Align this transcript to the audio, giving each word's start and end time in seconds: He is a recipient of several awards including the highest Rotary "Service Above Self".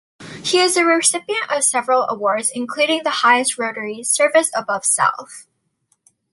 He 0.43 0.57
is 0.59 0.77
a 0.77 0.83
recipient 0.83 1.51
of 1.51 1.63
several 1.63 2.07
awards 2.09 2.49
including 2.55 3.03
the 3.03 3.11
highest 3.21 3.59
Rotary 3.59 4.01
"Service 4.01 4.49
Above 4.55 4.83
Self". 4.83 5.45